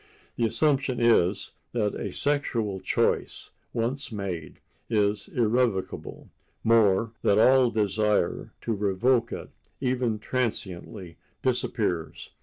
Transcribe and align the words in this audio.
The 0.35 0.45
assumption 0.45 0.99
is 0.99 1.51
that 1.73 1.93
a 1.93 2.11
sexual 2.11 2.79
choice, 2.79 3.51
once 3.71 4.11
made, 4.11 4.59
is 4.89 5.27
irrevocable—more, 5.27 7.11
that 7.21 7.37
all 7.37 7.69
desire 7.69 8.51
to 8.61 8.73
revoke 8.73 9.31
it, 9.31 9.51
even 9.79 10.17
transiently, 10.17 11.17
disappears. 11.43 12.31